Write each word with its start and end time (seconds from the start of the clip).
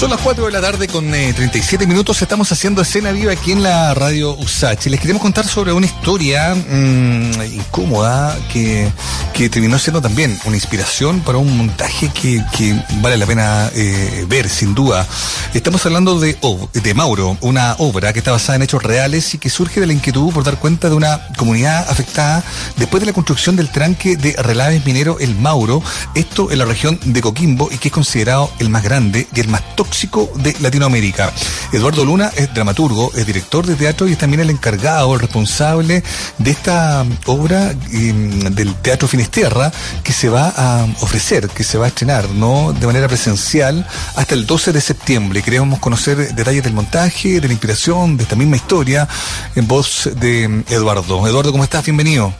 Son 0.00 0.08
las 0.08 0.22
4 0.22 0.46
de 0.46 0.50
la 0.50 0.62
tarde 0.62 0.88
con 0.88 1.10
37 1.10 1.84
eh, 1.84 1.86
minutos. 1.86 2.22
Estamos 2.22 2.50
haciendo 2.50 2.80
escena 2.80 3.12
viva 3.12 3.32
aquí 3.32 3.52
en 3.52 3.62
la 3.62 3.92
radio 3.92 4.34
USACH. 4.34 4.86
Les 4.86 4.98
queremos 4.98 5.20
contar 5.20 5.46
sobre 5.46 5.74
una 5.74 5.84
historia 5.84 6.54
mmm, 6.54 7.42
incómoda 7.52 8.34
que, 8.50 8.90
que, 9.34 9.50
terminó 9.50 9.78
siendo 9.78 10.00
también 10.00 10.40
una 10.46 10.56
inspiración 10.56 11.20
para 11.20 11.36
un 11.36 11.54
montaje 11.54 12.08
que, 12.14 12.42
que 12.56 12.82
vale 13.02 13.18
la 13.18 13.26
pena 13.26 13.70
eh, 13.74 14.24
ver, 14.26 14.48
sin 14.48 14.74
duda. 14.74 15.06
Estamos 15.52 15.84
hablando 15.84 16.18
de, 16.18 16.34
de 16.72 16.94
Mauro, 16.94 17.36
una 17.42 17.74
obra 17.76 18.14
que 18.14 18.20
está 18.20 18.32
basada 18.32 18.56
en 18.56 18.62
hechos 18.62 18.82
reales 18.82 19.34
y 19.34 19.38
que 19.38 19.50
surge 19.50 19.80
de 19.80 19.86
la 19.86 19.92
inquietud 19.92 20.32
por 20.32 20.44
dar 20.44 20.58
cuenta 20.58 20.88
de 20.88 20.94
una 20.94 21.28
comunidad 21.36 21.86
afectada 21.90 22.42
después 22.78 23.02
de 23.02 23.06
la 23.06 23.12
construcción 23.12 23.54
del 23.54 23.68
tranque 23.68 24.16
de 24.16 24.32
relaves 24.38 24.82
minero 24.86 25.18
El 25.20 25.34
Mauro, 25.34 25.82
esto 26.14 26.50
en 26.50 26.56
la 26.56 26.64
región 26.64 26.98
de 27.04 27.20
Coquimbo 27.20 27.68
y 27.70 27.76
que 27.76 27.88
es 27.88 27.92
considerado 27.92 28.50
el 28.60 28.70
más 28.70 28.82
grande 28.82 29.28
y 29.34 29.40
el 29.40 29.48
más 29.48 29.60
tóxico 29.76 29.89
de 30.36 30.56
Latinoamérica. 30.60 31.32
Eduardo 31.72 32.04
Luna 32.04 32.30
es 32.36 32.52
dramaturgo, 32.54 33.12
es 33.14 33.26
director 33.26 33.66
de 33.66 33.74
teatro 33.74 34.08
y 34.08 34.12
es 34.12 34.18
también 34.18 34.40
el 34.40 34.50
encargado, 34.50 35.14
el 35.14 35.20
responsable 35.20 36.02
de 36.38 36.50
esta 36.50 37.04
obra 37.26 37.72
em, 37.92 38.40
del 38.54 38.74
Teatro 38.76 39.08
Finisterra 39.08 39.72
que 40.04 40.12
se 40.12 40.28
va 40.28 40.52
a 40.56 40.84
ofrecer, 41.00 41.48
que 41.48 41.64
se 41.64 41.76
va 41.76 41.86
a 41.86 41.88
estrenar, 41.88 42.28
¿no? 42.30 42.72
De 42.72 42.86
manera 42.86 43.08
presencial 43.08 43.86
hasta 44.16 44.34
el 44.34 44.46
12 44.46 44.72
de 44.72 44.80
septiembre. 44.80 45.42
Queremos 45.42 45.78
conocer 45.80 46.34
detalles 46.34 46.62
del 46.62 46.72
montaje, 46.72 47.40
de 47.40 47.46
la 47.46 47.52
inspiración, 47.52 48.16
de 48.16 48.22
esta 48.22 48.36
misma 48.36 48.56
historia, 48.56 49.08
en 49.56 49.66
voz 49.66 50.08
de 50.16 50.62
Eduardo. 50.68 51.26
Eduardo, 51.26 51.52
¿cómo 51.52 51.64
estás? 51.64 51.84
Bienvenido. 51.84 52.32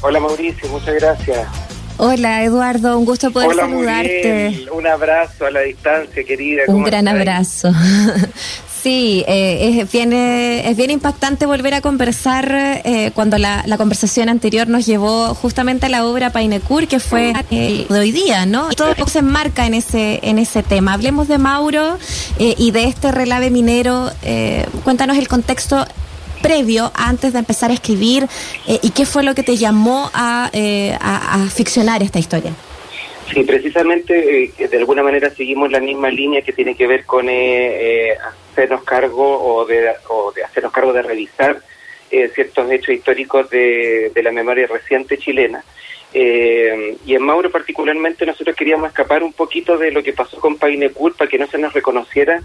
Hola 0.00 0.20
Mauricio, 0.20 0.68
muchas 0.68 0.94
gracias. 0.96 1.48
Hola 1.96 2.42
Eduardo, 2.42 2.98
un 2.98 3.04
gusto 3.04 3.30
poder 3.30 3.54
saludarte. 3.54 4.66
Un 4.72 4.86
abrazo 4.86 5.46
a 5.46 5.50
la 5.50 5.60
distancia, 5.60 6.24
querida. 6.24 6.62
Un 6.68 6.84
gran 6.84 7.08
abrazo. 7.08 7.72
Sí, 8.84 9.24
eh, 9.26 9.80
es, 9.80 9.90
bien, 9.90 10.12
es 10.12 10.76
bien 10.76 10.90
impactante 10.90 11.46
volver 11.46 11.72
a 11.72 11.80
conversar 11.80 12.82
eh, 12.84 13.12
cuando 13.14 13.38
la, 13.38 13.64
conversación 13.78 14.28
anterior 14.28 14.68
nos 14.68 14.84
llevó 14.84 15.34
justamente 15.34 15.86
a 15.86 15.88
la 15.88 16.04
obra 16.04 16.28
Painecur, 16.28 16.86
que 16.86 17.00
fue 17.00 17.32
de 17.48 17.86
hoy 17.98 18.12
día, 18.12 18.44
¿no? 18.44 18.70
Y 18.70 18.74
todo 18.74 18.94
se 19.06 19.20
enmarca 19.20 19.64
en 19.64 19.72
ese, 19.72 20.20
en 20.22 20.38
ese 20.38 20.62
tema. 20.62 20.92
Hablemos 20.92 21.28
de 21.28 21.38
Mauro 21.38 21.96
eh, 22.38 22.56
y 22.58 22.72
de 22.72 22.84
este 22.84 23.10
relave 23.10 23.48
minero. 23.48 24.10
cuéntanos 24.84 25.16
el 25.16 25.28
contexto 25.28 25.86
previo 26.44 26.92
antes 26.94 27.32
de 27.32 27.38
empezar 27.38 27.70
a 27.70 27.74
escribir 27.74 28.24
eh, 28.68 28.78
y 28.82 28.90
qué 28.90 29.06
fue 29.06 29.22
lo 29.22 29.34
que 29.34 29.42
te 29.42 29.56
llamó 29.56 30.10
a, 30.12 30.50
eh, 30.52 30.94
ficcionar 31.54 32.02
esta 32.02 32.18
historia. 32.18 32.52
Sí, 33.32 33.42
precisamente 33.44 34.44
eh, 34.44 34.68
de 34.68 34.76
alguna 34.76 35.02
manera 35.02 35.30
seguimos 35.30 35.70
la 35.70 35.80
misma 35.80 36.10
línea 36.10 36.42
que 36.42 36.52
tiene 36.52 36.76
que 36.76 36.86
ver 36.86 37.06
con 37.06 37.26
hacernos 38.50 38.84
cargo 38.84 39.24
o 39.42 39.64
de, 39.64 39.90
o 40.08 40.32
de 40.32 40.44
hacernos 40.44 40.70
cargo 40.70 40.92
de 40.92 41.02
revisar 41.02 41.62
ciertos 42.34 42.70
hechos 42.70 42.94
históricos 42.94 43.50
de, 43.50 44.12
de, 44.14 44.22
la 44.22 44.30
memoria 44.30 44.68
reciente 44.68 45.18
chilena. 45.18 45.64
y 46.12 47.14
en 47.14 47.22
Mauro 47.22 47.50
particularmente 47.50 48.24
nosotros 48.24 48.54
queríamos 48.54 48.88
escapar 48.88 49.24
un 49.24 49.32
poquito 49.32 49.76
de 49.78 49.90
lo 49.90 50.00
que 50.00 50.12
pasó 50.12 50.38
con 50.38 50.56
Painecur 50.56 51.16
para 51.16 51.28
que 51.28 51.38
no 51.38 51.48
se 51.48 51.58
nos 51.58 51.72
reconociera 51.72 52.40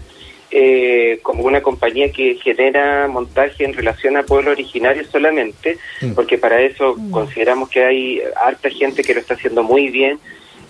eh, 0.50 1.20
como 1.22 1.44
una 1.44 1.62
compañía 1.62 2.10
que 2.10 2.34
genera 2.36 3.06
montaje 3.06 3.64
en 3.64 3.72
relación 3.72 4.16
a 4.16 4.24
pueblos 4.24 4.52
originarios 4.52 5.06
solamente, 5.08 5.78
mm. 6.00 6.12
porque 6.12 6.38
para 6.38 6.60
eso 6.60 6.96
mm. 6.96 7.10
consideramos 7.10 7.68
que 7.68 7.84
hay 7.84 8.22
harta 8.42 8.68
gente 8.70 9.02
que 9.02 9.14
lo 9.14 9.20
está 9.20 9.34
haciendo 9.34 9.62
muy 9.62 9.88
bien. 9.88 10.18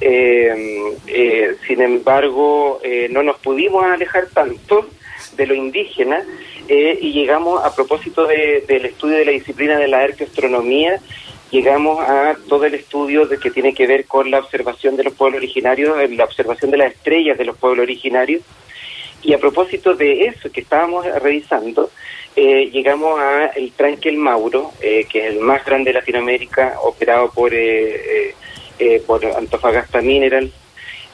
Eh, 0.03 0.97
eh, 1.07 1.57
sin 1.67 1.83
embargo, 1.83 2.81
no 3.11 3.23
nos 3.23 3.39
pudimos 3.39 3.85
alejar 3.85 4.27
tanto 4.33 4.87
de 5.37 5.47
lo 5.47 5.55
indígena 5.55 6.25
y 6.69 7.13
llegamos 7.13 7.63
a 7.65 7.75
propósito 7.75 8.27
del 8.27 8.85
estudio 8.87 9.17
de 9.17 9.25
la 9.27 9.33
disciplina 9.33 9.79
de 9.79 9.89
la 9.89 10.01
arqueoastronomía 10.01 11.01
llegamos 11.51 11.99
a 12.01 12.37
todo 12.49 12.65
el 12.65 12.75
estudio 12.75 13.27
de 13.27 13.39
que 13.39 13.51
tiene 13.51 13.75
que 13.75 13.87
ver 13.87 14.07
con 14.07 14.31
la 14.31 14.39
observación 14.39 14.97
de 14.97 15.05
los 15.05 15.15
pueblos 15.15 15.39
originarios, 15.39 15.97
la 16.11 16.25
observación 16.25 16.71
de 16.71 16.79
las 16.79 16.93
estrellas 16.93 17.39
de 17.39 17.45
los 17.45 17.57
pueblos 17.57 17.83
originarios, 17.83 18.43
y 19.23 19.33
a 19.33 19.39
propósito 19.39 19.95
de 19.95 20.27
eso 20.27 20.51
que 20.51 20.61
estábamos 20.61 21.05
revisando, 21.21 21.91
eh, 22.37 22.71
llegamos 22.71 23.19
a 23.19 23.47
el 23.49 23.73
tranque 23.73 24.13
Mauro, 24.13 24.73
eh, 24.81 25.07
que 25.11 25.27
es 25.27 25.35
el 25.35 25.41
más 25.41 25.65
grande 25.65 25.91
de 25.91 25.99
Latinoamérica, 25.99 26.77
operado 26.83 27.31
por, 27.31 27.53
eh, 27.53 28.35
por 29.07 29.25
Antofagasta 29.27 30.01
Mineral, 30.01 30.51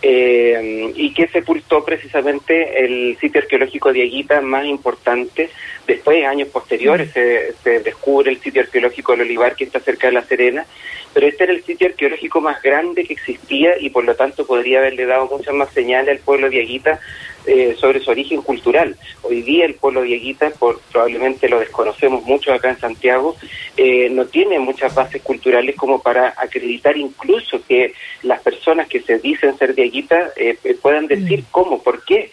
y 0.03 1.12
que 1.15 1.27
sepultó 1.27 1.84
precisamente 1.84 2.84
el 2.84 3.19
sitio 3.19 3.41
arqueológico 3.41 3.93
de 3.93 4.03
Aguita 4.03 4.41
más 4.41 4.65
importante. 4.66 5.50
Después, 5.87 6.25
años 6.25 6.49
posteriores, 6.49 7.13
se, 7.13 7.55
se, 7.63 7.81
descubre 7.81 8.31
el 8.31 8.41
sitio 8.41 8.63
arqueológico 8.63 9.13
del 9.13 9.23
Olivar, 9.23 9.55
que 9.55 9.65
está 9.65 9.79
cerca 9.81 10.09
de 10.09 10.15
La 10.15 10.23
Serena, 10.23 10.67
pero 11.15 11.29
este 11.29 11.45
era 11.45 11.53
el 11.53 11.65
sitio 11.65 11.87
arqueológico 11.87 12.41
más 12.41 12.61
grande 12.61 13.05
que 13.05 13.15
existía 13.15 13.79
y 13.79 13.91
por 13.91 14.05
lo 14.05 14.15
tanto 14.15 14.47
podría 14.47 14.81
haberle 14.81 15.07
dado 15.07 15.27
muchas 15.27 15.55
más 15.55 15.73
señales 15.73 16.09
al 16.11 16.19
pueblo 16.19 16.51
de 16.51 16.61
Aguita 16.61 17.01
eh, 17.47 17.77
sobre 17.79 18.01
su 18.01 18.11
origen 18.11 18.43
cultural. 18.43 18.97
Hoy 19.23 19.43
día 19.43 19.67
el 19.67 19.77
pueblo 19.77 20.03
dieguita, 20.03 20.51
por, 20.51 20.81
probablemente 20.91 21.49
lo 21.49 21.61
desconocemos 21.61 22.25
mucho 22.25 22.53
acá 22.53 22.71
en 22.71 22.81
Santiago, 22.81 23.37
eh, 23.77 24.11
no 24.11 24.27
tiene 24.27 24.59
muchas 24.59 24.93
bases 24.93 25.23
culturales 25.23 25.77
como 25.77 26.03
para 26.03 26.35
acreditar 26.37 26.97
incluso 26.97 27.65
que 27.65 27.95
las 28.25 28.41
personas 28.41 28.89
que 28.89 29.01
se 29.01 29.21
dicen 29.21 29.57
ser 29.57 29.77
dieguitas 29.77 30.33
eh, 30.37 30.59
puedan 30.83 31.07
decir 31.07 31.45
cómo, 31.53 31.81
por 31.83 32.05
qué. 32.05 32.33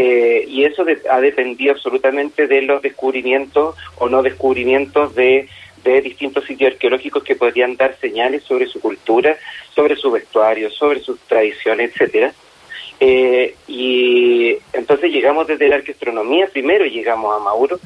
Y 0.00 0.64
eso 0.64 0.84
ha 1.10 1.20
dependido 1.20 1.72
absolutamente 1.72 2.46
de 2.46 2.62
los 2.62 2.80
descubrimientos 2.80 3.74
o 3.96 4.08
no 4.08 4.22
descubrimientos 4.22 5.14
de 5.16 5.48
de 5.84 6.00
distintos 6.00 6.44
sitios 6.44 6.72
arqueológicos 6.72 7.22
que 7.22 7.36
podrían 7.36 7.76
dar 7.76 7.96
señales 8.00 8.42
sobre 8.42 8.66
su 8.66 8.80
cultura, 8.80 9.36
sobre 9.74 9.96
su 9.96 10.10
vestuario, 10.10 10.70
sobre 10.70 11.00
sus 11.00 11.18
tradiciones, 11.20 11.92
etcétera. 11.92 12.32
Eh, 13.00 13.54
y 13.68 14.56
entonces 14.72 15.12
llegamos 15.12 15.46
desde 15.46 15.68
la 15.68 15.76
arqueastronomía, 15.76 16.48
primero 16.52 16.84
llegamos 16.84 17.34
a 17.34 17.38
Mauro, 17.38 17.78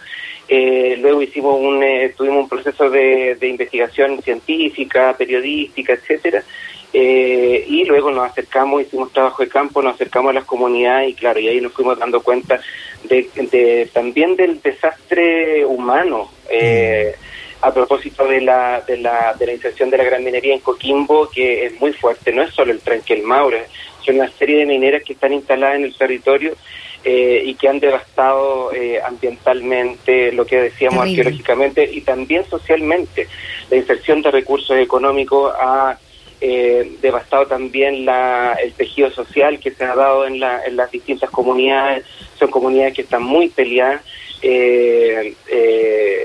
eh, 0.48 0.96
luego 1.00 1.20
hicimos 1.22 1.60
un, 1.60 1.82
eh, 1.82 2.14
tuvimos 2.16 2.44
un 2.44 2.48
proceso 2.48 2.88
de, 2.88 3.36
investigación 3.42 4.22
científica, 4.22 5.14
periodística, 5.16 5.92
etcétera, 5.92 6.42
y 6.92 7.84
luego 7.84 8.10
nos 8.10 8.30
acercamos, 8.30 8.82
hicimos 8.82 9.12
trabajo 9.12 9.42
de 9.42 9.48
campo, 9.48 9.82
nos 9.82 9.94
acercamos 9.94 10.30
a 10.30 10.34
las 10.34 10.44
comunidades 10.44 11.10
y 11.10 11.14
claro, 11.14 11.40
y 11.40 11.48
ahí 11.48 11.60
nos 11.60 11.72
fuimos 11.72 11.98
dando 11.98 12.22
cuenta 12.22 12.60
de, 13.04 13.88
también 13.92 14.36
del 14.36 14.60
desastre 14.60 15.64
humano. 15.64 16.30
a 17.62 17.72
propósito 17.72 18.26
de 18.26 18.40
la, 18.40 18.80
de, 18.80 18.98
la, 18.98 19.34
de 19.38 19.46
la 19.46 19.52
inserción 19.52 19.88
de 19.88 19.96
la 19.96 20.04
gran 20.04 20.24
minería 20.24 20.52
en 20.52 20.60
Coquimbo, 20.60 21.30
que 21.30 21.66
es 21.66 21.80
muy 21.80 21.92
fuerte, 21.92 22.32
no 22.32 22.42
es 22.42 22.52
solo 22.52 22.72
el 22.72 22.80
tranque 22.80 23.14
el 23.14 23.22
Mauro, 23.22 23.58
son 24.04 24.16
una 24.16 24.28
serie 24.30 24.58
de 24.58 24.66
mineras 24.66 25.02
que 25.04 25.12
están 25.12 25.32
instaladas 25.32 25.76
en 25.76 25.84
el 25.84 25.94
territorio 25.94 26.54
eh, 27.04 27.42
y 27.44 27.54
que 27.54 27.68
han 27.68 27.80
devastado 27.80 28.72
eh, 28.72 29.00
ambientalmente, 29.02 30.32
lo 30.32 30.46
que 30.46 30.62
decíamos 30.62 31.00
arqueológicamente 31.00 31.88
y 31.90 32.02
también 32.02 32.44
socialmente. 32.44 33.26
La 33.70 33.76
inserción 33.76 34.22
de 34.22 34.30
recursos 34.30 34.76
económicos 34.78 35.52
ha 35.58 35.98
eh, 36.42 36.96
devastado 37.00 37.46
también 37.46 38.04
la, 38.04 38.54
el 38.62 38.72
tejido 38.72 39.10
social 39.10 39.60
que 39.60 39.70
se 39.70 39.84
ha 39.84 39.94
dado 39.94 40.26
en, 40.26 40.40
la, 40.40 40.64
en 40.64 40.76
las 40.76 40.90
distintas 40.90 41.30
comunidades. 41.30 42.04
Son 42.38 42.50
comunidades 42.50 42.94
que 42.94 43.02
están 43.02 43.22
muy 43.22 43.48
peleadas. 43.48 44.02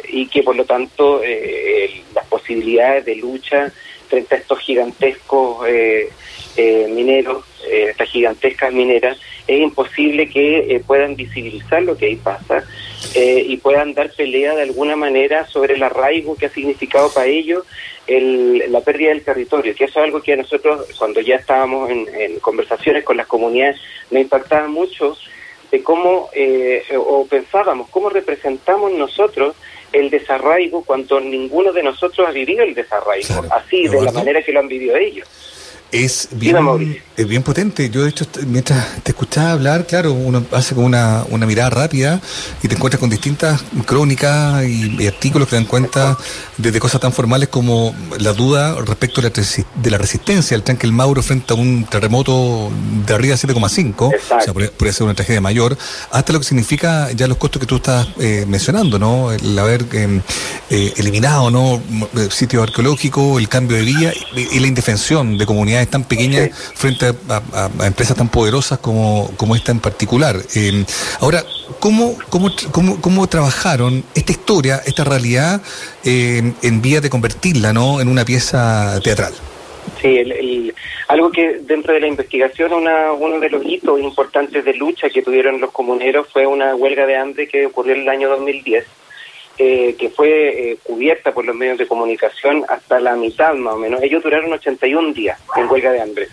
y 0.09 0.27
que 0.27 0.41
por 0.43 0.55
lo 0.55 0.65
tanto 0.65 1.21
las 2.15 2.25
posibilidades 2.25 3.05
de 3.05 3.15
lucha 3.15 3.71
frente 4.09 4.35
a 4.35 4.37
estos 4.39 4.59
gigantescos 4.59 5.63
mineros 6.89 7.45
eh, 7.69 7.87
estas 7.89 8.09
gigantescas 8.09 8.71
mineras, 8.71 9.17
es 9.45 9.59
imposible 9.59 10.29
que 10.29 10.75
eh, 10.75 10.81
puedan 10.85 11.15
visibilizar 11.15 11.81
lo 11.83 11.97
que 11.97 12.05
ahí 12.05 12.15
pasa 12.15 12.63
eh, 13.13 13.43
y 13.47 13.57
puedan 13.57 13.93
dar 13.93 14.11
pelea 14.11 14.55
de 14.55 14.63
alguna 14.63 14.95
manera 14.95 15.45
sobre 15.47 15.75
el 15.75 15.83
arraigo 15.83 16.35
que 16.35 16.47
ha 16.47 16.49
significado 16.49 17.11
para 17.13 17.27
ellos 17.27 17.65
el, 18.07 18.71
la 18.71 18.81
pérdida 18.81 19.09
del 19.09 19.23
territorio, 19.23 19.75
que 19.75 19.85
eso 19.85 19.99
es 19.99 20.05
algo 20.05 20.21
que 20.21 20.33
a 20.33 20.37
nosotros, 20.37 20.87
cuando 20.97 21.21
ya 21.21 21.35
estábamos 21.35 21.89
en, 21.89 22.39
conversaciones 22.39 23.03
con 23.03 23.17
las 23.17 23.27
comunidades, 23.27 23.79
nos 24.11 24.21
impactaba 24.21 24.67
mucho 24.67 25.17
de 25.71 25.83
cómo, 25.83 26.29
o 26.97 27.27
pensábamos, 27.27 27.89
cómo 27.89 28.09
representamos 28.09 28.93
nosotros 28.93 29.55
el 29.91 30.09
desarraigo 30.09 30.83
cuando 30.83 31.19
ninguno 31.19 31.71
de 31.73 31.83
nosotros 31.83 32.27
ha 32.27 32.31
vivido 32.31 32.63
el 32.63 32.73
desarraigo, 32.73 33.43
así, 33.51 33.87
de 33.87 34.01
la 34.01 34.11
manera 34.11 34.41
que 34.41 34.51
lo 34.51 34.59
han 34.59 34.67
vivido 34.67 34.95
ellos. 34.95 35.27
Es 35.91 36.29
bien, 36.31 36.57
es 37.15 37.27
bien 37.27 37.43
potente. 37.43 37.89
Yo, 37.89 38.03
de 38.03 38.09
hecho, 38.09 38.25
mientras 38.45 39.01
te 39.03 39.11
escuchaba 39.11 39.51
hablar, 39.51 39.85
claro, 39.87 40.11
uno 40.13 40.43
hace 40.51 40.75
como 40.75 40.85
una, 40.87 41.23
una 41.29 41.45
mirada 41.45 41.69
rápida 41.69 42.21
y 42.61 42.67
te 42.67 42.75
encuentras 42.75 42.99
con 42.99 43.09
distintas 43.09 43.63
crónicas 43.85 44.65
y, 44.65 45.07
artículos 45.07 45.47
que 45.47 45.55
dan 45.55 45.65
cuenta 45.65 46.17
desde 46.57 46.79
cosas 46.79 46.99
tan 46.99 47.13
formales 47.13 47.47
como 47.49 47.95
la 48.19 48.33
duda 48.33 48.75
respecto 48.85 49.21
de 49.21 49.29
la, 49.29 49.63
de 49.81 49.91
la 49.91 49.97
resistencia 49.97 50.55
del 50.55 50.63
tanque 50.63 50.85
El 50.85 50.91
Mauro 50.91 51.23
frente 51.23 51.53
a 51.53 51.55
un 51.55 51.85
terremoto 51.85 52.69
de 53.05 53.13
arriba 53.13 53.35
de 53.35 53.47
7,5, 53.47 53.93
o 53.97 54.41
sea, 54.41 54.53
podría, 54.53 54.93
ser 54.93 55.03
una 55.03 55.13
tragedia 55.13 55.39
mayor, 55.39 55.77
hasta 56.11 56.33
lo 56.33 56.39
que 56.39 56.45
significa 56.45 57.11
ya 57.11 57.27
los 57.27 57.37
costos 57.37 57.59
que 57.61 57.65
tú 57.65 57.77
estás 57.77 58.07
eh, 58.19 58.45
mencionando, 58.47 58.99
¿no? 58.99 59.31
El 59.31 59.57
haber 59.57 59.85
em, 59.93 60.21
eh, 60.69 60.93
eliminado, 60.97 61.49
¿no? 61.49 61.81
Sitios 62.29 62.63
arqueológicos, 62.63 63.39
el 63.39 63.47
cambio 63.47 63.77
de 63.77 63.83
vía 63.83 64.13
y, 64.35 64.57
y 64.57 64.59
la 64.59 64.67
indefensión 64.67 65.37
de 65.37 65.45
comunidades 65.45 65.76
tan 65.85 66.03
pequeñas 66.03 66.49
frente 66.75 67.13
a, 67.29 67.69
empresas 67.85 68.17
tan 68.17 68.29
poderosas 68.29 68.79
como, 68.79 69.31
como 69.37 69.55
esta 69.55 69.71
en 69.71 69.79
particular. 69.79 70.35
Eh, 70.55 70.83
ahora, 71.19 71.43
¿cómo, 71.79 72.17
cómo, 72.29 72.49
cómo, 72.71 72.99
cómo 72.99 73.27
trabajaron 73.27 74.03
esta 74.15 74.31
historia, 74.31 74.81
esta 74.85 75.03
realidad, 75.03 75.61
eh, 76.03 76.53
en 76.61 76.81
vía 76.81 77.01
de 77.01 77.09
convertirla 77.09 77.73
¿no? 77.73 78.01
en 78.01 78.07
una 78.07 78.25
pieza 78.25 78.99
teatral? 79.03 79.33
Sí, 80.01 80.73
algo 81.07 81.31
que 81.31 81.59
dentro 81.61 81.93
de 81.93 82.01
la 82.01 82.07
investigación, 82.07 82.73
una, 82.73 83.13
uno 83.13 83.39
de 83.39 83.49
los 83.49 83.65
hitos 83.65 83.99
importantes 83.99 84.65
de 84.65 84.73
lucha 84.73 85.09
que 85.09 85.21
tuvieron 85.21 85.61
los 85.61 85.71
comuneros 85.71 86.27
fue 86.31 86.45
una 86.45 86.75
huelga 86.75 87.05
de 87.05 87.15
hambre 87.15 87.47
que 87.47 87.65
ocurrió 87.65 87.95
en 87.95 88.01
el 88.01 88.09
año 88.09 88.29
2010 88.29 88.85
eh, 89.59 89.95
que 89.97 90.09
fue 90.09 90.71
eh, 90.71 90.77
cubierta 90.83 91.33
por 91.33 91.45
los 91.45 91.55
medios 91.55 91.77
de 91.77 91.87
comunicación 91.87 92.63
hasta 92.69 92.99
la 92.99 93.15
mitad 93.15 93.53
más 93.55 93.73
o 93.73 93.77
menos. 93.77 94.03
Ellos 94.03 94.21
duraron 94.21 94.53
81 94.53 95.13
días 95.13 95.39
en 95.55 95.69
huelga 95.69 95.91
de 95.91 96.01
hambre. 96.01 96.27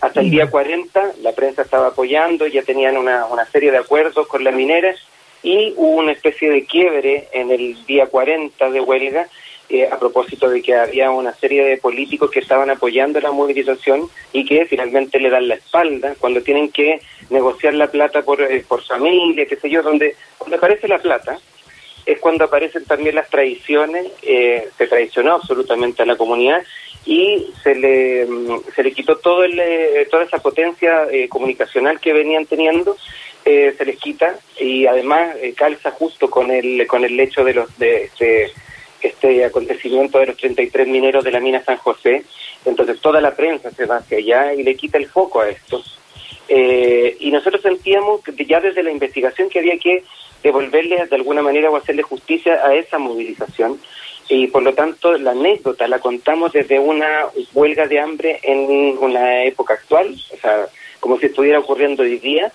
Hasta 0.00 0.20
el 0.20 0.30
día 0.30 0.48
40 0.48 1.12
la 1.22 1.32
prensa 1.32 1.62
estaba 1.62 1.88
apoyando, 1.88 2.46
ya 2.46 2.62
tenían 2.62 2.96
una, 2.96 3.26
una 3.26 3.44
serie 3.44 3.70
de 3.70 3.78
acuerdos 3.78 4.26
con 4.28 4.44
las 4.44 4.54
mineras 4.54 4.96
y 5.42 5.74
hubo 5.76 5.98
una 5.98 6.12
especie 6.12 6.50
de 6.50 6.64
quiebre 6.64 7.28
en 7.32 7.50
el 7.50 7.84
día 7.84 8.06
40 8.06 8.70
de 8.70 8.80
huelga 8.80 9.28
eh, 9.68 9.86
a 9.86 9.98
propósito 9.98 10.48
de 10.48 10.62
que 10.62 10.74
había 10.74 11.10
una 11.10 11.32
serie 11.34 11.62
de 11.62 11.76
políticos 11.76 12.30
que 12.30 12.40
estaban 12.40 12.70
apoyando 12.70 13.20
la 13.20 13.30
movilización 13.30 14.08
y 14.32 14.44
que 14.44 14.64
finalmente 14.64 15.20
le 15.20 15.30
dan 15.30 15.48
la 15.48 15.54
espalda 15.54 16.14
cuando 16.18 16.42
tienen 16.42 16.72
que 16.72 17.00
negociar 17.28 17.74
la 17.74 17.86
plata 17.88 18.22
por, 18.22 18.40
por 18.64 18.82
familia, 18.82 19.46
qué 19.46 19.56
sé 19.56 19.70
yo, 19.70 19.82
donde, 19.82 20.16
donde 20.40 20.56
aparece 20.56 20.88
la 20.88 20.98
plata, 20.98 21.38
es 22.06 22.18
cuando 22.18 22.44
aparecen 22.44 22.84
también 22.84 23.14
las 23.14 23.28
traiciones, 23.28 24.06
eh, 24.22 24.68
se 24.76 24.86
traicionó 24.86 25.34
absolutamente 25.34 26.02
a 26.02 26.06
la 26.06 26.16
comunidad 26.16 26.62
y 27.04 27.46
se 27.62 27.74
le, 27.74 28.26
mm, 28.26 28.60
se 28.74 28.82
le 28.82 28.92
quitó 28.92 29.16
todo 29.18 29.44
el, 29.44 29.58
eh, 29.58 30.06
toda 30.10 30.24
esa 30.24 30.38
potencia 30.38 31.06
eh, 31.10 31.28
comunicacional 31.28 32.00
que 32.00 32.12
venían 32.12 32.46
teniendo, 32.46 32.96
se 33.42 33.84
les 33.84 33.96
quita 33.96 34.38
y 34.60 34.86
además 34.86 35.34
calza 35.56 35.90
justo 35.90 36.30
con 36.30 36.50
el, 36.50 36.86
con 36.86 37.04
el 37.04 37.18
hecho 37.18 37.42
de, 37.42 37.54
los, 37.54 37.76
de 37.78 38.04
este, 38.04 38.52
este 39.00 39.44
acontecimiento 39.44 40.18
de 40.18 40.26
los 40.26 40.36
33 40.36 40.86
mineros 40.86 41.24
de 41.24 41.32
la 41.32 41.40
mina 41.40 41.64
San 41.64 41.78
José, 41.78 42.22
entonces 42.64 43.00
toda 43.00 43.20
la 43.20 43.34
prensa 43.34 43.70
se 43.72 43.86
va 43.86 43.96
hacia 43.96 44.18
allá 44.18 44.54
y 44.54 44.62
le 44.62 44.76
quita 44.76 44.98
el 44.98 45.08
foco 45.08 45.40
a 45.40 45.48
esto. 45.48 45.82
y 46.48 47.30
nosotros 47.32 47.62
sentíamos 47.62 48.22
que 48.22 48.44
ya 48.44 48.60
desde 48.60 48.84
la 48.84 48.92
investigación 48.92 49.48
que 49.48 49.58
había 49.58 49.78
que 49.78 50.04
devolverle 50.42 51.06
de 51.06 51.16
alguna 51.16 51.42
manera 51.42 51.70
o 51.70 51.76
hacerle 51.76 52.02
justicia 52.02 52.54
a 52.64 52.74
esa 52.74 52.98
movilización. 52.98 53.80
Y 54.28 54.46
por 54.46 54.62
lo 54.62 54.72
tanto, 54.74 55.18
la 55.18 55.32
anécdota 55.32 55.88
la 55.88 55.98
contamos 55.98 56.52
desde 56.52 56.78
una 56.78 57.26
huelga 57.52 57.86
de 57.86 57.98
hambre 57.98 58.38
en 58.42 58.96
una 59.00 59.42
época 59.44 59.74
actual, 59.74 60.14
o 60.32 60.36
sea, 60.36 60.66
como 61.00 61.18
si 61.18 61.26
estuviera 61.26 61.58
ocurriendo 61.58 62.04
hoy 62.04 62.18
día. 62.18 62.52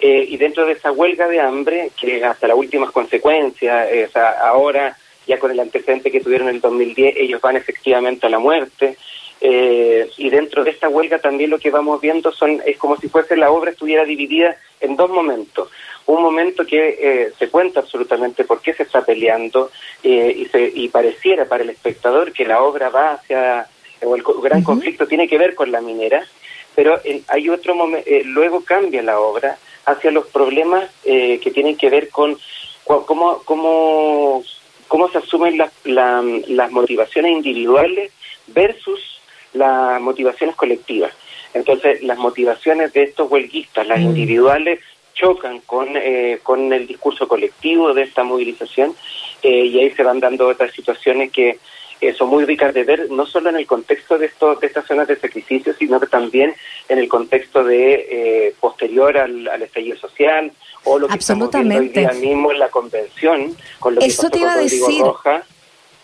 Eh, 0.00 0.26
y 0.28 0.36
dentro 0.36 0.66
de 0.66 0.72
esa 0.72 0.92
huelga 0.92 1.26
de 1.28 1.40
hambre, 1.40 1.90
que 1.98 2.22
hasta 2.22 2.48
las 2.48 2.58
últimas 2.58 2.90
consecuencias, 2.90 3.88
eh, 3.90 4.08
ahora 4.42 4.96
ya 5.26 5.38
con 5.38 5.50
el 5.50 5.60
antecedente 5.60 6.10
que 6.10 6.20
tuvieron 6.20 6.48
en 6.48 6.56
el 6.56 6.60
2010, 6.60 7.16
ellos 7.16 7.40
van 7.40 7.56
efectivamente 7.56 8.26
a 8.26 8.30
la 8.30 8.38
muerte. 8.38 8.98
Eh, 9.46 10.10
y 10.16 10.30
dentro 10.30 10.64
de 10.64 10.70
esta 10.70 10.88
huelga 10.88 11.18
también 11.18 11.50
lo 11.50 11.58
que 11.58 11.68
vamos 11.68 12.00
viendo 12.00 12.32
son 12.32 12.62
es 12.64 12.78
como 12.78 12.96
si 12.96 13.10
fuese 13.10 13.36
la 13.36 13.50
obra 13.50 13.72
estuviera 13.72 14.02
dividida 14.06 14.56
en 14.80 14.96
dos 14.96 15.10
momentos. 15.10 15.68
Un 16.06 16.22
momento 16.22 16.64
que 16.64 16.98
eh, 16.98 17.32
se 17.38 17.50
cuenta 17.50 17.80
absolutamente 17.80 18.44
por 18.44 18.62
qué 18.62 18.72
se 18.72 18.84
está 18.84 19.04
peleando 19.04 19.70
eh, 20.02 20.34
y, 20.34 20.46
se, 20.46 20.72
y 20.74 20.88
pareciera 20.88 21.44
para 21.44 21.62
el 21.62 21.68
espectador 21.68 22.32
que 22.32 22.46
la 22.46 22.62
obra 22.62 22.88
va 22.88 23.12
hacia, 23.12 23.68
o 24.02 24.16
el 24.16 24.22
gran 24.42 24.62
conflicto 24.62 25.06
tiene 25.06 25.28
que 25.28 25.36
ver 25.36 25.54
con 25.54 25.70
la 25.70 25.82
minera, 25.82 26.26
pero 26.74 26.98
hay 27.28 27.50
otro 27.50 27.74
momento, 27.74 28.08
eh, 28.08 28.22
luego 28.24 28.64
cambia 28.64 29.02
la 29.02 29.20
obra 29.20 29.58
hacia 29.84 30.10
los 30.10 30.26
problemas 30.28 30.88
que 31.02 31.50
tienen 31.52 31.76
que 31.76 31.90
ver 31.90 32.08
con 32.08 32.38
cómo, 32.84 33.42
cómo, 33.44 34.42
cómo 34.88 35.08
se 35.10 35.18
asumen 35.18 35.58
las, 35.58 35.70
las 35.84 36.72
motivaciones 36.72 37.32
individuales 37.32 38.10
versus 38.46 39.13
las 39.54 40.00
motivaciones 40.00 40.56
colectivas. 40.56 41.12
Entonces, 41.54 42.02
las 42.02 42.18
motivaciones 42.18 42.92
de 42.92 43.04
estos 43.04 43.30
huelguistas, 43.30 43.86
las 43.86 44.00
individuales, 44.00 44.80
chocan 45.14 45.60
con, 45.60 45.88
eh, 45.96 46.40
con 46.42 46.72
el 46.72 46.86
discurso 46.86 47.26
colectivo 47.28 47.94
de 47.94 48.02
esta 48.02 48.24
movilización 48.24 48.94
eh, 49.42 49.66
y 49.66 49.78
ahí 49.78 49.90
se 49.92 50.02
van 50.02 50.20
dando 50.20 50.48
otras 50.48 50.72
situaciones 50.72 51.30
que 51.30 51.58
eh, 52.00 52.12
son 52.12 52.28
muy 52.28 52.44
ricas 52.44 52.74
de 52.74 52.82
ver, 52.82 53.10
no 53.10 53.24
solo 53.24 53.50
en 53.50 53.56
el 53.56 53.66
contexto 53.66 54.18
de, 54.18 54.26
estos, 54.26 54.58
de 54.60 54.66
estas 54.66 54.84
zonas 54.86 55.06
de 55.06 55.16
sacrificio, 55.16 55.72
sino 55.78 56.00
que 56.00 56.08
también 56.08 56.54
en 56.88 56.98
el 56.98 57.08
contexto 57.08 57.62
de 57.62 58.52
posterior 58.60 59.16
al, 59.16 59.62
estallido 59.62 59.96
social 59.96 60.50
o 60.82 60.98
lo 60.98 61.06
que 61.06 61.14
estamos 61.14 61.50
viendo 61.50 61.78
hoy 61.78 61.88
día 61.88 62.12
mismo 62.12 62.50
en 62.50 62.58
la 62.58 62.68
convención 62.68 63.56
con 63.78 63.94
lo 63.94 64.00
que 64.00 64.06
Eso 64.08 64.28
te 64.28 64.40
iba 64.40 64.52
a 64.52 64.58
decir. 64.58 65.04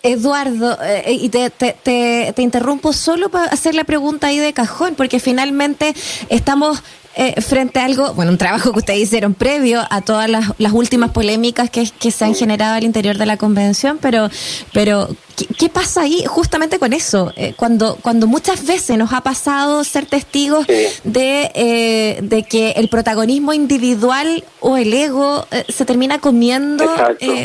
Eduardo, 0.02 0.78
y 1.06 1.28
te, 1.28 1.50
te, 1.50 1.76
te, 1.82 2.32
te, 2.34 2.42
interrumpo 2.42 2.92
solo 2.92 3.28
para 3.28 3.46
hacer 3.46 3.74
la 3.74 3.84
pregunta 3.84 4.28
ahí 4.28 4.38
de 4.38 4.52
cajón, 4.52 4.94
porque 4.94 5.20
finalmente 5.20 5.94
estamos 6.28 6.82
eh, 7.16 7.40
frente 7.40 7.80
a 7.80 7.86
algo, 7.86 8.14
bueno, 8.14 8.30
un 8.30 8.38
trabajo 8.38 8.72
que 8.72 8.78
ustedes 8.78 9.00
hicieron 9.00 9.34
previo 9.34 9.82
a 9.90 10.00
todas 10.00 10.30
las, 10.30 10.72
últimas 10.72 11.10
polémicas 11.10 11.68
que, 11.68 11.90
que, 11.98 12.12
se 12.12 12.24
han 12.24 12.36
generado 12.36 12.76
al 12.76 12.84
interior 12.84 13.18
de 13.18 13.26
la 13.26 13.36
convención, 13.36 13.98
pero, 14.00 14.30
pero 14.72 15.08
¿qué, 15.58 15.68
pasa 15.68 16.02
ahí 16.02 16.22
justamente 16.24 16.78
con 16.78 16.92
eso? 16.92 17.32
Eh, 17.34 17.54
cuando, 17.56 17.96
cuando 18.00 18.28
muchas 18.28 18.64
veces 18.64 18.96
nos 18.96 19.12
ha 19.12 19.22
pasado 19.22 19.82
ser 19.82 20.06
testigos 20.06 20.68
de, 20.68 21.50
eh, 21.54 22.20
de 22.22 22.44
que 22.44 22.72
el 22.72 22.88
protagonismo 22.88 23.52
individual 23.52 24.44
o 24.60 24.76
el 24.76 24.94
ego 24.94 25.48
se 25.68 25.84
termina 25.84 26.20
comiendo 26.20 26.88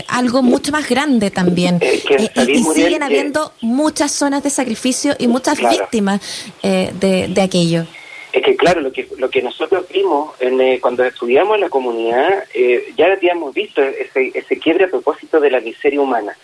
algo 0.08 0.44
mucho 0.44 0.72
más 0.72 0.88
grande 0.88 1.32
también. 1.32 1.80
y, 1.82 2.64
siguen 2.76 3.02
habiendo 3.02 3.52
muchas 3.62 4.12
zonas 4.12 4.44
de 4.44 4.52
sacrificio 4.52 5.16
y 5.18 5.28
muchas 5.28 5.58
víctimas 5.58 6.22
de, 6.62 7.32
de 7.34 7.42
aquello 7.42 7.88
es 8.36 8.44
que 8.44 8.58
claro, 8.58 8.82
lo 8.82 8.92
que 8.92 9.08
lo 9.18 9.30
que 9.30 9.42
nosotros 9.42 9.88
vimos 9.88 10.36
en, 10.42 10.60
eh, 10.60 10.80
cuando 10.82 11.06
estudiamos 11.06 11.58
la 11.58 11.70
comunidad, 11.70 12.44
eh, 12.54 12.92
ya 12.98 13.06
habíamos 13.06 13.54
visto 13.54 13.82
ese, 13.82 14.32
ese 14.34 14.60
quiebre 14.60 14.86
a 14.86 14.90
propósito 14.90 15.40
de 15.40 15.52
la 15.52 15.62
miseria 15.62 16.02
humana. 16.02 16.36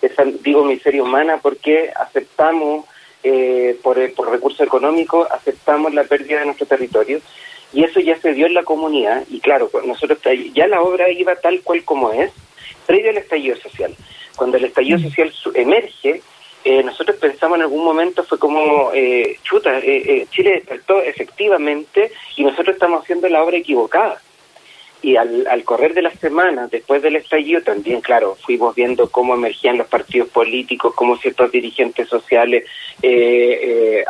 Esa, 0.00 0.22
digo 0.24 0.64
miseria 0.64 1.02
humana 1.02 1.40
porque 1.42 1.90
aceptamos, 1.90 2.84
eh, 3.24 3.76
por, 3.82 4.14
por 4.14 4.30
recursos 4.30 4.64
económicos, 4.64 5.28
aceptamos 5.28 5.92
la 5.92 6.04
pérdida 6.04 6.38
de 6.38 6.46
nuestro 6.46 6.66
territorio 6.66 7.20
y 7.72 7.82
eso 7.82 7.98
ya 7.98 8.16
se 8.20 8.32
dio 8.32 8.46
en 8.46 8.54
la 8.54 8.62
comunidad 8.62 9.24
y 9.28 9.40
claro, 9.40 9.72
nosotros 9.84 10.20
ya 10.54 10.68
la 10.68 10.82
obra 10.82 11.10
iba 11.10 11.34
tal 11.34 11.62
cual 11.62 11.82
como 11.82 12.12
es, 12.12 12.30
previo 12.86 13.10
al 13.10 13.16
estallido 13.16 13.56
social. 13.56 13.92
Cuando 14.36 14.56
el 14.56 14.66
estallido 14.66 15.00
social 15.00 15.34
emerge, 15.54 16.22
eh, 16.62 16.82
nosotros 16.82 17.16
pensamos 17.16 17.56
en 17.56 17.62
algún 17.62 17.84
momento, 17.84 18.22
fue 18.22 18.38
como, 18.38 18.90
eh, 18.92 19.38
chuta, 19.42 19.78
eh, 19.78 20.26
Chile 20.30 20.52
despertó 20.52 21.00
efectivamente 21.00 22.12
y 22.36 22.44
nosotros 22.44 22.74
estamos 22.74 23.02
haciendo 23.02 23.28
la 23.28 23.42
obra 23.42 23.56
equivocada. 23.56 24.20
Y 25.02 25.16
al, 25.16 25.46
al 25.46 25.64
correr 25.64 25.94
de 25.94 26.02
las 26.02 26.18
semanas, 26.18 26.70
después 26.70 27.00
del 27.00 27.16
estallido, 27.16 27.62
también, 27.62 28.02
claro, 28.02 28.36
fuimos 28.44 28.74
viendo 28.74 29.10
cómo 29.10 29.32
emergían 29.32 29.78
los 29.78 29.86
partidos 29.86 30.28
políticos, 30.28 30.92
cómo 30.94 31.16
ciertos 31.16 31.50
dirigentes 31.50 32.06
sociales, 32.06 32.66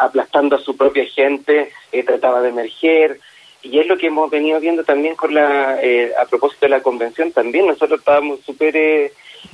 aplastando 0.01 0.57
a 0.57 0.59
su 0.59 0.77
propia 0.77 1.05
gente, 1.05 1.71
trataba 2.05 2.43
de 2.43 2.49
emerger. 2.49 3.21
Y 3.63 3.79
es 3.79 3.87
lo 3.87 3.97
que 3.97 4.09
hemos 4.09 4.29
venido 4.33 4.59
viendo 4.59 4.83
también 4.83 5.15
con 5.15 5.33
la, 5.33 5.79
a 6.21 6.25
propósito 6.29 6.67
de 6.67 6.71
la 6.71 6.83
convención, 6.83 7.31
también 7.31 7.69
nosotros 7.69 8.01
estábamos 8.01 8.41
súper, 8.41 9.13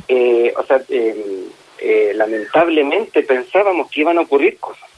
o 0.08 0.62
sea, 0.66 0.80
eh, 1.80 2.12
lamentablemente 2.14 3.22
pensábamos 3.22 3.90
que 3.90 4.00
iban 4.00 4.18
a 4.18 4.22
ocurrir 4.22 4.58
cosas. 4.58 4.88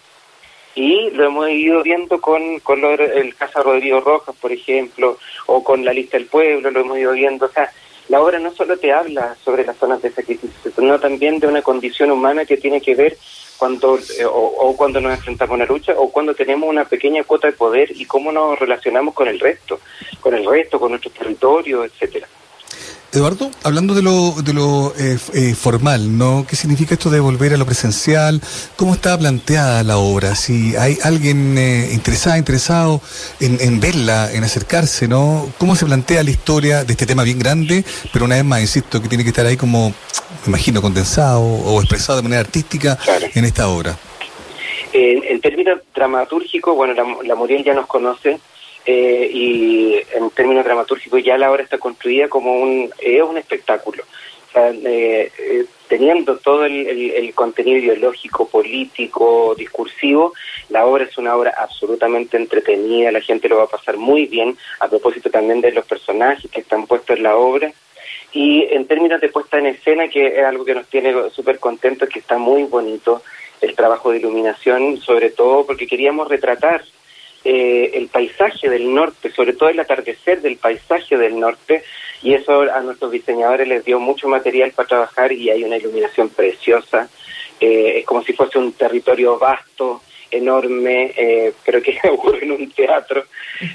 Y 0.75 1.11
lo 1.11 1.27
hemos 1.27 1.51
ido 1.51 1.83
viendo 1.83 2.21
con, 2.21 2.61
con 2.61 2.85
el 2.85 3.35
caso 3.35 3.63
Rodrigo 3.63 4.01
Rojas, 4.01 4.37
por 4.37 4.53
ejemplo, 4.53 5.19
o 5.47 5.65
con 5.65 5.85
la 5.85 5.93
lista 5.93 6.17
del 6.17 6.27
pueblo, 6.27 6.71
lo 6.71 6.81
hemos 6.81 6.99
ido 6.99 7.13
viendo. 7.13 7.47
O 7.47 7.49
sea, 7.49 7.73
la 8.09 8.23
obra 8.23 8.39
no 8.39 8.53
solo 8.53 8.79
te 8.79 8.93
habla 8.93 9.37
sobre 9.45 9.65
las 9.65 9.77
zonas 9.77 10.01
de 10.01 10.11
sacrificio, 10.11 10.71
sino 10.75 10.99
también 10.99 11.41
de 11.41 11.47
una 11.47 11.63
condición 11.63 12.11
humana 12.11 12.45
que 12.45 12.57
tiene 12.57 12.81
que 12.81 12.95
ver 12.95 13.19
cuando 13.59 13.99
eh, 13.99 14.25
o, 14.25 14.75
cuando 14.77 15.01
nos 15.01 15.13
enfrentamos 15.13 15.53
a 15.53 15.55
una 15.57 15.67
lucha 15.67 15.93
o 15.97 16.11
cuando 16.11 16.35
tenemos 16.35 16.71
una 16.71 16.85
pequeña 16.85 17.25
cuota 17.25 17.49
de 17.49 17.55
poder 17.55 17.91
y 17.95 18.07
cómo 18.07 18.33
nos 18.33 18.59
relacionamos 18.59 19.15
con 19.15 19.29
el 19.29 19.41
resto, 19.41 19.81
con 20.21 20.35
el 20.35 20.47
resto, 20.47 20.79
con 20.79 20.93
nuestro 20.93 21.11
territorio, 21.11 21.85
etcétera. 21.85 22.29
Eduardo, 23.11 23.51
hablando 23.63 23.95
de 23.95 24.03
lo, 24.03 24.35
de 24.43 24.53
lo 24.53 24.93
eh, 24.99 25.17
eh, 25.33 25.55
formal, 25.55 26.19
¿no? 26.19 26.45
¿Qué 26.47 26.57
significa 26.57 26.93
esto 26.93 27.09
de 27.09 27.21
volver 27.21 27.55
a 27.55 27.57
lo 27.57 27.65
presencial? 27.65 28.43
¿Cómo 28.77 28.93
está 28.93 29.17
planteada 29.17 29.83
la 29.83 29.97
obra? 29.97 30.35
Si 30.35 30.77
hay 30.77 30.99
alguien 31.03 31.57
eh, 31.57 31.89
interesado, 31.93 32.37
interesado 32.37 33.01
en, 33.41 33.81
verla, 33.81 34.31
en 34.31 34.45
acercarse, 34.45 35.09
¿no? 35.09 35.51
¿Cómo 35.57 35.75
se 35.75 35.87
plantea 35.87 36.23
la 36.23 36.31
historia 36.31 36.85
de 36.85 36.93
este 36.93 37.07
tema 37.07 37.23
bien 37.23 37.39
grande, 37.39 37.83
pero 38.13 38.27
una 38.27 38.35
vez 38.35 38.45
más, 38.45 38.61
insisto, 38.61 39.01
que 39.01 39.09
tiene 39.09 39.25
que 39.25 39.31
estar 39.31 39.47
ahí 39.47 39.57
como, 39.57 39.89
me 40.45 40.49
imagino, 40.49 40.83
condensado 40.83 41.41
o 41.41 41.81
expresado 41.81 42.19
de 42.19 42.25
manera 42.25 42.41
artística 42.41 42.99
en 43.35 43.45
esta 43.47 43.69
obra? 43.69 43.97
en 44.93 45.41
términos 45.41 45.81
dramatúrgicos, 45.95 46.75
bueno, 46.75 46.95
la, 46.95 47.05
la 47.23 47.35
Muriel 47.35 47.63
ya 47.63 47.75
nos 47.75 47.87
conoce, 47.87 48.41
eh, 48.91 49.31
y 49.31 50.01
en 50.15 50.31
términos 50.31 50.65
dramatúrgicos 50.65 51.23
ya 51.23 51.37
la 51.37 51.51
obra 51.53 51.63
está 51.63 51.77
construida 51.77 52.27
como 52.27 52.59
un, 52.59 52.91
es 52.99 53.23
un 53.23 53.37
espectáculo. 53.37 54.03
Eh, 54.55 55.31
eh, 55.39 55.67
teniendo 55.89 56.39
todo 56.39 56.65
el, 56.65 57.35
contenido 57.35 57.77
ideológico, 57.77 58.49
político, 58.49 59.55
discursivo, 59.59 60.33
la 60.71 60.87
obra 60.87 61.05
es 61.05 61.19
una 61.19 61.37
obra 61.37 61.53
absolutamente 61.59 62.39
entretenida, 62.39 63.13
la 63.13 63.21
gente 63.21 63.51
lo 63.51 63.59
va 63.59 63.65
a 63.65 63.77
pasar 63.77 63.99
muy 63.99 64.25
bien, 64.25 64.57
a 64.81 64.89
propósito 64.89 65.29
también 65.31 65.61
de 65.61 65.73
los 65.73 65.85
personajes 65.85 66.51
que 66.51 66.61
están 66.61 66.87
puestos 66.87 67.19
en 67.19 67.25
la 67.25 67.37
obra. 67.37 67.71
Y 68.33 68.65
en 68.71 68.87
términos 68.87 69.21
de 69.21 69.29
puesta 69.29 69.59
en 69.59 69.67
escena, 69.67 70.09
que 70.09 70.29
es 70.41 70.45
algo 70.47 70.65
que 70.65 70.75
nos 70.75 70.87
tiene 70.87 71.13
súper 71.31 71.59
contentos, 71.59 72.09
que 72.09 72.21
está 72.21 72.39
muy 72.39 72.63
bonito 72.63 73.23
el 73.61 73.75
trabajo 73.75 74.13
de 74.13 74.19
iluminación, 74.19 74.97
sobre 74.97 75.29
todo 75.29 75.67
porque 75.67 75.87
queríamos 75.87 76.27
retratar 76.29 76.83
eh, 77.45 77.93
el 77.95 78.09
paisaje 78.09 78.69
del 78.69 78.93
norte, 78.93 79.31
sobre 79.31 79.53
todo 79.53 79.69
el 79.69 79.79
atardecer 79.79 80.43
del 80.43 80.57
paisaje 80.57 81.17
del 81.17 81.39
norte, 81.39 81.85
y 82.21 82.35
eso 82.35 82.63
a 82.63 82.81
nuestros 82.81 83.13
diseñadores 83.13 83.69
les 83.69 83.85
dio 83.85 84.01
mucho 84.01 84.29
material 84.29 84.73
para 84.73 84.89
trabajar 84.89 85.33
y 85.33 85.49
hay 85.49 85.63
una 85.63 85.77
iluminación 85.77 86.31
preciosa. 86.31 87.09
Eh, 87.61 88.01
es 88.01 88.05
como 88.05 88.23
si 88.25 88.33
fuese 88.33 88.59
un 88.59 88.73
territorio 88.73 89.39
vasto, 89.39 90.03
enorme, 90.31 91.15
eh, 91.17 91.53
pero 91.65 91.81
que 91.81 91.99
ocurre 92.11 92.45
en 92.45 92.53
un 92.53 92.71
teatro, 92.73 93.25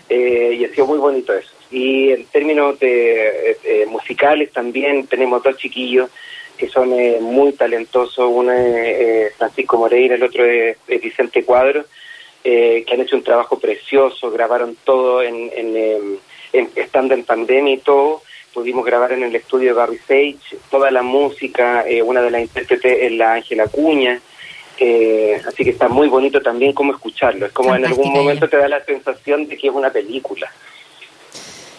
y 0.09 0.63
ha 0.65 0.69
sido 0.69 0.85
muy 0.85 0.99
bonito 0.99 1.33
eso. 1.33 1.51
Y 1.71 2.11
en 2.11 2.25
términos 2.25 2.77
de, 2.79 3.85
musicales 3.87 4.51
también 4.51 5.07
tenemos 5.07 5.41
dos 5.41 5.57
chiquillos 5.57 6.09
que 6.57 6.67
son 6.67 6.89
muy 7.21 7.53
talentosos, 7.53 8.29
uno 8.29 8.51
es 8.51 9.33
Francisco 9.35 9.77
Moreira, 9.77 10.15
el 10.15 10.23
otro 10.23 10.45
es 10.45 10.77
Vicente 10.87 11.43
Cuadro, 11.43 11.85
eh, 12.43 12.83
que 12.85 12.93
han 12.93 13.01
hecho 13.01 13.15
un 13.15 13.23
trabajo 13.23 13.57
precioso, 13.59 14.31
grabaron 14.31 14.75
todo 14.83 15.21
en, 15.21 15.49
em, 15.55 16.17
estando 16.75 17.13
en 17.13 17.23
pandemia 17.23 17.73
y 17.73 17.77
todo, 17.77 18.21
pudimos 18.53 18.85
grabar 18.85 19.11
en 19.13 19.23
el 19.23 19.35
estudio 19.35 19.69
de 19.69 19.73
Barry 19.73 19.97
Sage, 19.97 20.57
toda 20.69 20.91
la 20.91 21.01
música, 21.01 21.87
eh, 21.87 22.01
una 22.01 22.21
de 22.21 22.31
las 22.31 22.41
intérpretes 22.41 22.97
es 23.01 23.11
la 23.13 23.33
Ángela 23.33 23.67
Cuña, 23.67 24.19
eh, 24.77 25.41
así 25.47 25.63
que 25.63 25.71
está 25.71 25.87
muy 25.87 26.07
bonito 26.07 26.41
también 26.41 26.73
como 26.73 26.93
escucharlo, 26.93 27.45
es 27.45 27.51
como 27.51 27.75
en 27.75 27.85
algún 27.85 28.11
momento 28.11 28.47
te 28.49 28.57
da 28.57 28.67
la 28.67 28.83
sensación 28.83 29.47
de 29.47 29.57
que 29.57 29.67
es 29.67 29.73
una 29.73 29.89
película. 29.89 30.51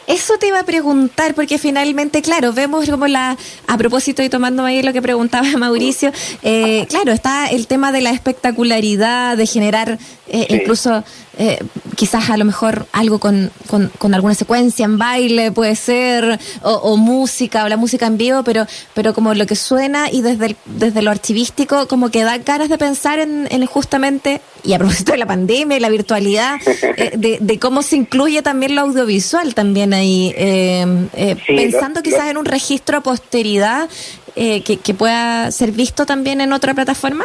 Eso 0.06 0.34
te 0.38 0.48
iba 0.48 0.60
a 0.60 0.64
preguntar, 0.64 1.34
porque 1.34 1.58
finalmente, 1.58 2.20
claro, 2.20 2.52
vemos 2.52 2.88
como 2.88 3.06
la, 3.06 3.36
a 3.66 3.78
propósito 3.78 4.22
y 4.22 4.28
tomando 4.28 4.64
ahí 4.64 4.82
lo 4.82 4.92
que 4.92 5.00
preguntaba 5.00 5.46
Mauricio, 5.58 6.12
eh, 6.42 6.86
claro, 6.88 7.12
está 7.12 7.46
el 7.46 7.66
tema 7.66 7.92
de 7.92 8.02
la 8.02 8.10
espectacularidad, 8.10 9.36
de 9.36 9.46
generar 9.46 9.98
eh, 10.28 10.46
incluso 10.50 11.04
eh, 11.36 11.58
quizás 11.96 12.30
a 12.30 12.36
lo 12.36 12.44
mejor 12.44 12.86
algo 12.92 13.18
con, 13.18 13.50
con, 13.66 14.14
alguna 14.14 14.34
secuencia 14.34 14.84
en 14.84 14.98
baile 14.98 15.50
puede 15.50 15.74
ser, 15.74 16.38
o, 16.62 16.96
música, 16.96 17.64
o 17.64 17.68
la 17.68 17.76
música 17.76 18.06
en 18.06 18.16
vivo, 18.16 18.42
pero, 18.44 18.66
pero 18.94 19.14
como 19.14 19.34
lo 19.34 19.46
que 19.46 19.56
suena 19.56 20.10
y 20.10 20.22
desde, 20.22 20.56
desde 20.64 21.02
lo 21.02 21.10
archivístico, 21.10 21.88
como 21.88 22.10
que 22.10 22.22
da 22.24 22.38
ganas 22.38 22.68
de 22.68 22.78
pensar 22.78 23.18
en, 23.18 23.66
justamente, 23.66 24.40
y 24.62 24.74
a 24.74 24.78
propósito 24.78 25.12
de 25.12 25.18
la 25.18 25.26
pandemia 25.26 25.76
y 25.76 25.80
la 25.80 25.88
virtualidad, 25.88 26.56
eh, 26.66 27.38
de, 27.40 27.58
cómo 27.58 27.82
se 27.82 27.96
incluye 27.96 28.42
también 28.42 28.74
lo 28.74 28.82
audiovisual 28.82 29.54
también 29.54 29.92
ahí, 29.92 30.32
eh, 30.36 31.36
pensando 31.46 32.02
quizás 32.02 32.28
en 32.28 32.36
un 32.36 32.44
registro 32.44 32.98
a 32.98 33.00
posteridad 33.02 33.88
que, 34.34 34.60
que 34.82 34.94
pueda 34.94 35.50
ser 35.52 35.70
visto 35.72 36.06
también 36.06 36.40
en 36.40 36.52
otra 36.52 36.74
plataforma. 36.74 37.24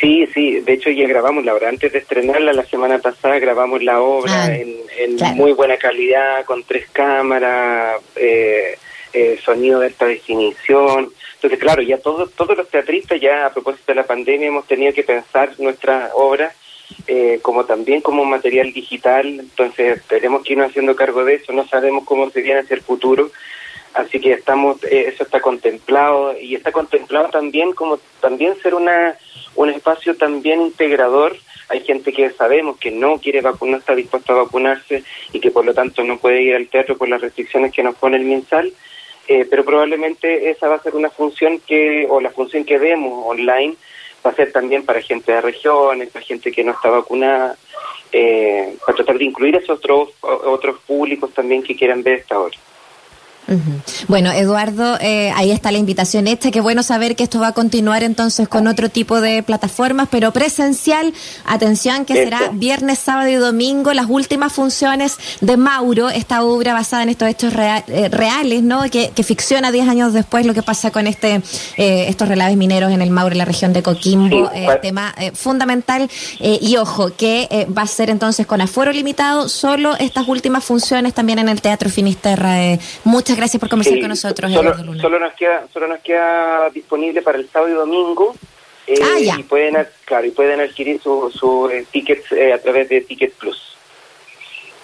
Sí, 0.00 0.28
sí, 0.32 0.60
de 0.60 0.74
hecho 0.74 0.90
ya 0.90 1.08
grabamos 1.08 1.44
la 1.44 1.54
obra. 1.54 1.68
Antes 1.68 1.92
de 1.92 1.98
estrenarla 1.98 2.52
la 2.52 2.64
semana 2.64 2.98
pasada 2.98 3.38
grabamos 3.38 3.82
la 3.82 4.00
obra 4.00 4.44
ah, 4.44 4.54
en, 4.54 5.16
muy 5.34 5.52
buena 5.52 5.76
calidad, 5.76 6.44
con 6.44 6.62
tres 6.62 6.88
cámaras, 6.92 8.00
eh, 8.14 8.78
eh, 9.12 9.38
sonido 9.44 9.80
de 9.80 9.86
alta 9.86 10.06
definición. 10.06 11.10
Entonces, 11.34 11.58
claro, 11.58 11.82
ya 11.82 11.98
todos 11.98 12.32
todos 12.32 12.56
los 12.56 12.68
teatristas 12.68 13.20
ya 13.20 13.46
a 13.46 13.52
propósito 13.52 13.84
de 13.88 13.96
la 13.96 14.06
pandemia 14.06 14.48
hemos 14.48 14.66
tenido 14.66 14.92
que 14.92 15.02
pensar 15.02 15.50
nuestra 15.58 16.10
obra 16.14 16.52
eh, 17.06 17.40
como 17.42 17.64
también 17.64 18.00
como 18.00 18.24
material 18.24 18.72
digital. 18.72 19.26
Entonces, 19.26 20.02
tenemos 20.06 20.44
que 20.44 20.52
irnos 20.52 20.70
haciendo 20.70 20.94
cargo 20.94 21.24
de 21.24 21.34
eso. 21.34 21.52
No 21.52 21.66
sabemos 21.66 22.04
cómo 22.04 22.30
se 22.30 22.42
viene 22.42 22.60
hacia 22.60 22.76
el 22.76 22.82
futuro. 22.82 23.32
Así 23.94 24.20
que 24.20 24.32
estamos, 24.32 24.76
eso 24.84 25.24
está 25.24 25.40
contemplado 25.40 26.38
y 26.38 26.54
está 26.54 26.70
contemplado 26.70 27.30
también 27.30 27.72
como 27.72 27.98
también 28.20 28.54
ser 28.62 28.74
una 28.74 29.16
un 29.58 29.70
espacio 29.70 30.16
también 30.16 30.62
integrador. 30.62 31.36
Hay 31.68 31.80
gente 31.80 32.12
que 32.12 32.30
sabemos 32.30 32.78
que 32.78 32.92
no 32.92 33.18
quiere 33.18 33.40
vacunar, 33.40 33.72
no 33.72 33.78
está 33.78 33.94
dispuesta 33.94 34.32
a 34.32 34.36
vacunarse 34.36 35.02
y 35.32 35.40
que 35.40 35.50
por 35.50 35.64
lo 35.64 35.74
tanto 35.74 36.04
no 36.04 36.18
puede 36.18 36.42
ir 36.42 36.54
al 36.54 36.68
teatro 36.68 36.96
por 36.96 37.08
las 37.08 37.20
restricciones 37.20 37.72
que 37.72 37.82
nos 37.82 37.96
pone 37.96 38.16
el 38.16 38.24
MinSal. 38.24 38.72
Eh, 39.26 39.46
pero 39.50 39.64
probablemente 39.64 40.48
esa 40.48 40.68
va 40.68 40.76
a 40.76 40.82
ser 40.82 40.94
una 40.94 41.10
función 41.10 41.60
que, 41.66 42.06
o 42.08 42.20
la 42.20 42.30
función 42.30 42.64
que 42.64 42.78
vemos 42.78 43.26
online, 43.26 43.74
va 44.24 44.30
a 44.30 44.34
ser 44.34 44.52
también 44.52 44.86
para 44.86 45.02
gente 45.02 45.32
de 45.32 45.40
regiones, 45.40 46.08
para 46.08 46.24
gente 46.24 46.50
que 46.52 46.64
no 46.64 46.72
está 46.72 46.88
vacunada, 46.88 47.56
eh, 48.12 48.74
para 48.86 48.96
tratar 48.96 49.18
de 49.18 49.24
incluir 49.24 49.56
a 49.56 49.58
esos 49.58 49.78
otros, 49.78 50.10
otros 50.22 50.78
públicos 50.86 51.34
también 51.34 51.62
que 51.62 51.76
quieran 51.76 52.02
ver 52.02 52.20
esta 52.20 52.38
obra. 52.38 52.56
Bueno, 54.08 54.30
Eduardo, 54.30 54.98
eh, 55.00 55.32
ahí 55.34 55.50
está 55.50 55.72
la 55.72 55.78
invitación 55.78 56.26
hecha. 56.26 56.50
Qué 56.50 56.60
bueno 56.60 56.82
saber 56.82 57.16
que 57.16 57.24
esto 57.24 57.40
va 57.40 57.48
a 57.48 57.52
continuar 57.52 58.02
entonces 58.02 58.46
con 58.46 58.66
otro 58.66 58.90
tipo 58.90 59.20
de 59.20 59.42
plataformas, 59.42 60.08
pero 60.10 60.32
presencial. 60.32 61.14
Atención, 61.46 62.04
que 62.04 62.14
será 62.14 62.50
viernes, 62.52 62.98
sábado 62.98 63.28
y 63.28 63.34
domingo, 63.34 63.94
las 63.94 64.06
últimas 64.08 64.52
funciones 64.52 65.16
de 65.40 65.56
Mauro, 65.56 66.10
esta 66.10 66.42
obra 66.44 66.74
basada 66.74 67.02
en 67.04 67.08
estos 67.08 67.28
hechos 67.28 67.54
eh, 67.54 68.08
reales, 68.10 68.62
¿no? 68.62 68.82
Que, 68.90 69.12
ficciona 69.28 69.70
10 69.70 69.88
años 69.88 70.12
después 70.14 70.46
lo 70.46 70.54
que 70.54 70.62
pasa 70.62 70.90
con 70.90 71.06
este 71.06 71.42
eh, 71.76 72.06
estos 72.08 72.28
relaves 72.28 72.56
mineros 72.56 72.92
en 72.92 73.02
el 73.02 73.10
Mauro, 73.10 73.32
en 73.32 73.38
la 73.38 73.44
región 73.44 73.72
de 73.72 73.82
Coquimbo. 73.82 74.50
tema 74.80 75.14
fundamental. 75.34 76.08
y 76.40 76.76
ojo, 76.76 77.10
que 77.16 77.66
va 77.76 77.82
a 77.82 77.86
ser 77.86 78.10
entonces 78.10 78.46
con 78.46 78.60
aforo 78.60 78.92
limitado, 78.92 79.48
solo 79.48 79.96
estas 79.96 80.28
últimas 80.28 80.64
funciones 80.64 81.14
también 81.14 81.38
en 81.38 81.48
el 81.48 81.60
Teatro 81.60 81.90
Finisterra. 81.90 82.78
muchas 83.04 83.37
gracias 83.38 83.60
por 83.60 83.68
conversar 83.68 84.00
con 84.00 84.08
nosotros. 84.08 84.52
Solo, 84.52 84.74
solo, 85.00 85.18
nos 85.18 85.32
queda, 85.34 85.64
solo 85.72 85.86
nos 85.86 86.00
queda 86.00 86.68
disponible 86.70 87.22
para 87.22 87.38
el 87.38 87.48
sábado 87.48 87.72
y 87.72 87.74
domingo. 87.74 88.34
Eh, 88.86 88.94
ah, 89.02 89.36
y 89.38 89.42
pueden, 89.42 89.76
claro, 90.04 90.26
y 90.26 90.30
pueden 90.30 90.60
adquirir 90.60 91.00
sus 91.00 91.34
su, 91.34 91.68
eh, 91.70 91.84
tickets 91.90 92.32
eh, 92.32 92.52
a 92.52 92.58
través 92.60 92.88
de 92.88 93.02
Ticket 93.02 93.34
Plus. 93.34 93.76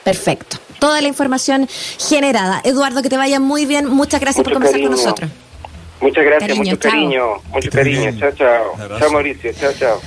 Perfecto. 0.05 0.59
Toda 0.79 1.01
la 1.01 1.09
información 1.09 1.67
generada. 1.99 2.61
Eduardo, 2.65 3.03
que 3.03 3.09
te 3.09 3.17
vaya 3.17 3.41
muy 3.41 3.65
bien. 3.65 3.87
Muchas 3.87 4.21
gracias 4.21 4.45
por 4.45 4.53
conversar 4.53 4.81
con 4.83 4.91
nosotros. 4.91 5.31
Muchas 6.01 6.25
gracias, 6.25 6.59
mucho 6.59 6.79
cariño, 6.79 7.43
mucho 7.49 7.71
cariño. 7.71 8.11
Chao, 8.19 8.33
chao. 8.33 8.99
Chao, 8.99 9.11
Mauricio. 9.11 9.53
Chao, 9.55 9.73
chao. 9.73 10.01